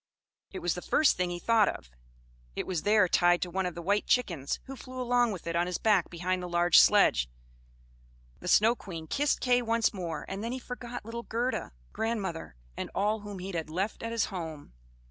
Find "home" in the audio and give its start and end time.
14.33-14.73